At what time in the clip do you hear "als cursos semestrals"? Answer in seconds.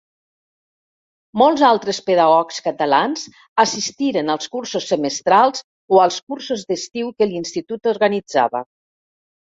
4.35-5.63